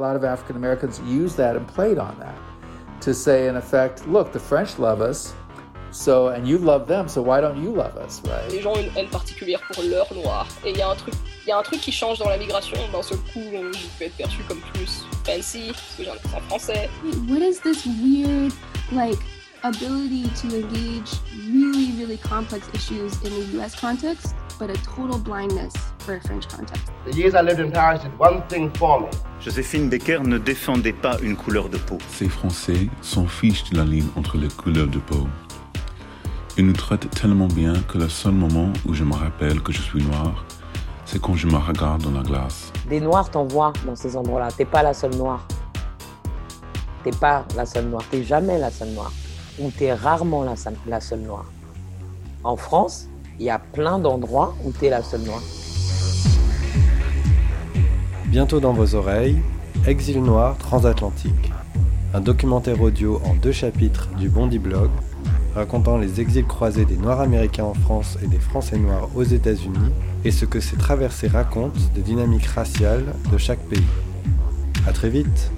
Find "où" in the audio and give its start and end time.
38.86-38.92, 54.66-54.70